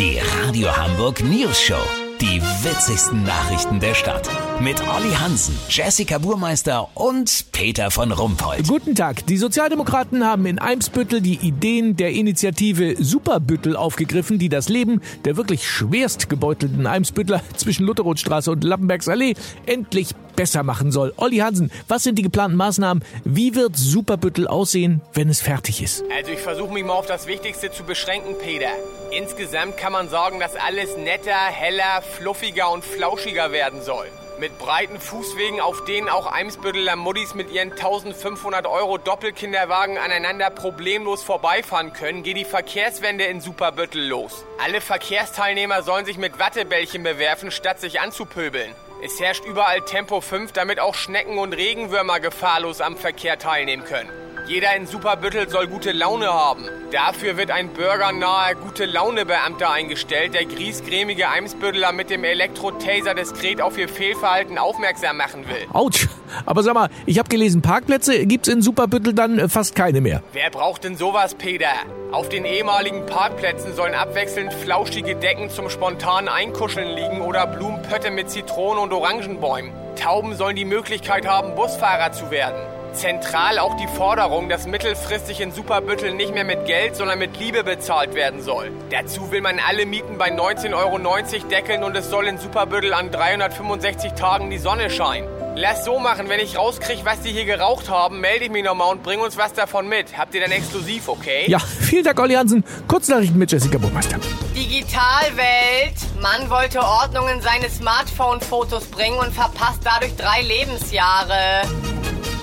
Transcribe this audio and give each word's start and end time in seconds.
Die 0.00 0.18
Radio 0.46 0.74
Hamburg 0.74 1.22
News 1.22 1.60
Show. 1.60 1.74
Die 2.22 2.40
witzigsten 2.40 3.22
Nachrichten 3.22 3.80
der 3.80 3.92
Stadt. 3.92 4.30
Mit 4.58 4.80
Olli 4.80 5.12
Hansen, 5.12 5.54
Jessica 5.68 6.16
Burmeister 6.16 6.88
und 6.94 7.52
Peter 7.52 7.90
von 7.90 8.10
Rumpold. 8.10 8.66
Guten 8.66 8.94
Tag. 8.94 9.26
Die 9.26 9.36
Sozialdemokraten 9.36 10.24
haben 10.24 10.46
in 10.46 10.58
Eimsbüttel 10.58 11.20
die 11.20 11.34
Ideen 11.34 11.96
der 11.96 12.12
Initiative 12.12 12.94
Superbüttel 12.98 13.76
aufgegriffen, 13.76 14.38
die 14.38 14.48
das 14.48 14.70
Leben 14.70 15.02
der 15.26 15.36
wirklich 15.36 15.68
schwerst 15.68 16.30
gebeutelten 16.30 16.86
Eimsbüttler 16.86 17.42
zwischen 17.56 17.84
Lutherrothstraße 17.84 18.50
und 18.50 18.64
Lappenbergs 18.64 19.06
Allee 19.06 19.34
endlich 19.66 20.14
besser 20.36 20.62
machen 20.62 20.92
soll. 20.92 21.12
Olli 21.16 21.38
Hansen, 21.38 21.70
was 21.88 22.02
sind 22.02 22.16
die 22.16 22.22
geplanten 22.22 22.56
Maßnahmen? 22.56 23.04
Wie 23.24 23.54
wird 23.54 23.76
Superbüttel 23.76 24.46
aussehen, 24.46 25.00
wenn 25.14 25.28
es 25.28 25.40
fertig 25.40 25.82
ist? 25.82 26.04
Also 26.16 26.32
ich 26.32 26.40
versuche 26.40 26.72
mich 26.72 26.84
mal 26.84 26.94
auf 26.94 27.06
das 27.06 27.26
Wichtigste 27.26 27.70
zu 27.70 27.84
beschränken, 27.84 28.36
Peter. 28.38 28.70
Insgesamt 29.10 29.76
kann 29.76 29.92
man 29.92 30.08
sagen, 30.08 30.40
dass 30.40 30.54
alles 30.56 30.96
netter, 30.96 31.32
heller, 31.32 32.02
fluffiger 32.02 32.70
und 32.70 32.84
flauschiger 32.84 33.52
werden 33.52 33.82
soll. 33.82 34.06
Mit 34.40 34.58
breiten 34.58 34.98
Fußwegen, 34.98 35.60
auf 35.60 35.84
denen 35.84 36.08
auch 36.08 36.26
Eimsbütteler 36.26 36.96
Muddis 36.96 37.34
mit 37.34 37.50
ihren 37.50 37.72
1500 37.72 38.66
Euro 38.66 38.96
Doppelkinderwagen 38.96 39.98
aneinander 39.98 40.48
problemlos 40.48 41.22
vorbeifahren 41.22 41.92
können, 41.92 42.22
geht 42.22 42.38
die 42.38 42.46
Verkehrswende 42.46 43.24
in 43.24 43.42
Superbüttel 43.42 44.08
los. 44.08 44.46
Alle 44.64 44.80
Verkehrsteilnehmer 44.80 45.82
sollen 45.82 46.06
sich 46.06 46.16
mit 46.16 46.38
Wattebällchen 46.38 47.02
bewerfen, 47.02 47.50
statt 47.50 47.80
sich 47.80 48.00
anzupöbeln. 48.00 48.72
Es 49.02 49.18
herrscht 49.18 49.46
überall 49.46 49.80
Tempo 49.80 50.20
5, 50.20 50.52
damit 50.52 50.78
auch 50.78 50.94
Schnecken 50.94 51.38
und 51.38 51.54
Regenwürmer 51.54 52.20
gefahrlos 52.20 52.82
am 52.82 52.96
Verkehr 52.96 53.38
teilnehmen 53.38 53.84
können. 53.84 54.19
Jeder 54.50 54.74
in 54.74 54.84
Superbüttel 54.84 55.48
soll 55.48 55.68
gute 55.68 55.92
Laune 55.92 56.26
haben. 56.26 56.64
Dafür 56.90 57.36
wird 57.36 57.52
ein 57.52 57.68
bürgernaher 57.68 58.56
Gute-Laune-Beamter 58.56 59.70
eingestellt, 59.70 60.34
der 60.34 60.44
griesgrämige 60.44 61.28
Eimsbütteler 61.28 61.92
mit 61.92 62.10
dem 62.10 62.24
Elektro-Taser 62.24 63.14
diskret 63.14 63.62
auf 63.62 63.78
ihr 63.78 63.88
Fehlverhalten 63.88 64.58
aufmerksam 64.58 65.18
machen 65.18 65.48
will. 65.48 65.68
Autsch. 65.72 66.08
Aber 66.46 66.64
sag 66.64 66.74
mal, 66.74 66.88
ich 67.06 67.20
habe 67.20 67.28
gelesen, 67.28 67.62
Parkplätze 67.62 68.26
gibt's 68.26 68.48
in 68.48 68.60
Superbüttel 68.60 69.14
dann 69.14 69.38
äh, 69.38 69.48
fast 69.48 69.76
keine 69.76 70.00
mehr. 70.00 70.20
Wer 70.32 70.50
braucht 70.50 70.82
denn 70.82 70.96
sowas, 70.96 71.36
Peter? 71.36 71.70
Auf 72.10 72.28
den 72.28 72.44
ehemaligen 72.44 73.06
Parkplätzen 73.06 73.76
sollen 73.76 73.94
abwechselnd 73.94 74.52
flauschige 74.52 75.14
Decken 75.14 75.50
zum 75.50 75.70
spontanen 75.70 76.28
Einkuscheln 76.28 76.88
liegen 76.88 77.20
oder 77.20 77.46
Blumenpötte 77.46 78.10
mit 78.10 78.28
Zitronen 78.30 78.82
und 78.82 78.92
Orangenbäumen. 78.92 79.70
Tauben 79.94 80.34
sollen 80.34 80.56
die 80.56 80.64
Möglichkeit 80.64 81.24
haben, 81.24 81.54
Busfahrer 81.54 82.10
zu 82.10 82.32
werden. 82.32 82.79
Zentral 82.92 83.58
auch 83.58 83.76
die 83.76 83.86
Forderung, 83.86 84.48
dass 84.48 84.66
mittelfristig 84.66 85.40
in 85.40 85.52
Superbüttel 85.52 86.14
nicht 86.14 86.34
mehr 86.34 86.44
mit 86.44 86.66
Geld, 86.66 86.96
sondern 86.96 87.18
mit 87.18 87.38
Liebe 87.38 87.64
bezahlt 87.64 88.14
werden 88.14 88.42
soll. 88.42 88.70
Dazu 88.90 89.30
will 89.30 89.40
man 89.40 89.58
alle 89.58 89.86
Mieten 89.86 90.18
bei 90.18 90.30
19,90 90.30 90.74
Euro 90.74 91.48
deckeln 91.48 91.84
und 91.84 91.96
es 91.96 92.10
soll 92.10 92.26
in 92.26 92.38
Superbüttel 92.38 92.92
an 92.92 93.10
365 93.10 94.12
Tagen 94.12 94.50
die 94.50 94.58
Sonne 94.58 94.90
scheinen. 94.90 95.28
Lass 95.56 95.84
so 95.84 95.98
machen, 95.98 96.28
wenn 96.28 96.38
ich 96.38 96.56
rauskriege, 96.56 97.04
was 97.04 97.20
die 97.22 97.32
hier 97.32 97.44
geraucht 97.44 97.90
haben, 97.90 98.20
melde 98.20 98.44
ich 98.44 98.50
mich 98.50 98.64
nochmal 98.64 98.92
und 98.92 99.02
bring 99.02 99.20
uns 99.20 99.36
was 99.36 99.52
davon 99.52 99.88
mit. 99.88 100.16
Habt 100.16 100.34
ihr 100.34 100.40
dann 100.40 100.52
exklusiv, 100.52 101.08
okay? 101.08 101.44
Ja, 101.48 101.58
vielen 101.58 102.04
Dank, 102.04 102.20
Olli 102.20 102.34
Hansen. 102.34 102.64
Kurznachrichten 102.86 103.36
mit 103.36 103.50
Jessica 103.50 103.76
Burmeister. 103.76 104.18
Digitalwelt. 104.54 105.96
Mann 106.20 106.48
wollte 106.50 106.80
Ordnung 106.80 107.28
in 107.28 107.40
seine 107.42 107.68
Smartphone-Fotos 107.68 108.86
bringen 108.86 109.18
und 109.18 109.34
verpasst 109.34 109.80
dadurch 109.84 110.14
drei 110.16 110.42
Lebensjahre. 110.42 111.62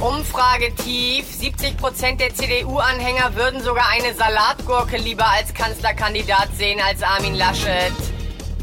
Umfrage 0.00 0.74
tief. 0.74 1.26
70% 1.40 2.16
der 2.16 2.34
CDU-Anhänger 2.34 3.34
würden 3.34 3.62
sogar 3.62 3.88
eine 3.88 4.14
Salatgurke 4.14 4.98
lieber 4.98 5.26
als 5.26 5.54
Kanzlerkandidat 5.54 6.48
sehen 6.56 6.80
als 6.86 7.02
Armin 7.02 7.34
Laschet. 7.34 7.92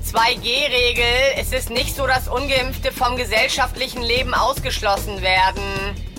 2G-Regel. 0.06 1.03
Es 1.38 1.52
ist 1.52 1.72
nicht 1.72 1.95
so, 1.95 2.06
dass 2.06 2.28
Ungeimpfte 2.28 2.92
vom 2.92 3.16
gesellschaftlichen 3.17 4.03
Leben 4.03 4.34
ausgeschlossen 4.34 5.22
werden. 5.22 5.64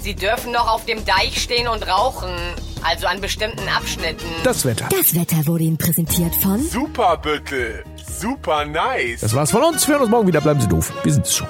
Sie 0.01 0.15
dürfen 0.15 0.53
noch 0.53 0.69
auf 0.69 0.85
dem 0.85 1.05
Deich 1.05 1.41
stehen 1.41 1.69
und 1.69 1.87
rauchen. 1.87 2.35
Also 2.83 3.07
an 3.07 3.21
bestimmten 3.21 3.67
Abschnitten. 3.69 4.27
Das 4.43 4.65
Wetter. 4.67 4.89
Das 4.91 5.15
Wetter 5.15 5.47
wurde 5.47 5.65
Ihnen 5.65 5.79
präsentiert 5.79 6.35
von 6.35 6.61
Superbüttel. 6.61 7.85
Super 8.07 8.67
nice. 8.67 9.21
Das 9.21 9.35
war's 9.35 9.53
von 9.53 9.63
uns. 9.63 9.87
Wir 9.87 9.95
hören 9.95 10.03
uns 10.03 10.11
morgen 10.11 10.27
wieder. 10.27 10.41
Bleiben 10.41 10.61
Sie 10.61 10.69
doof. 10.69 10.93
Wir 11.03 11.13
sind's 11.13 11.35
schon. 11.37 11.49